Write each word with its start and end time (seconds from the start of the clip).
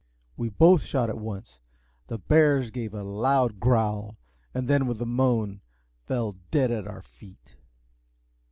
We 0.35 0.49
both 0.49 0.81
shot 0.81 1.09
at 1.09 1.19
once; 1.19 1.59
the 2.07 2.17
bears 2.17 2.71
gave 2.71 2.91
a 2.95 3.03
loud 3.03 3.59
growl, 3.59 4.17
and 4.51 4.67
then, 4.67 4.87
with 4.87 4.99
a 4.99 5.05
moan, 5.05 5.61
fell 6.07 6.37
dead 6.49 6.71
at 6.71 6.87
our 6.87 7.03
feet. 7.03 7.57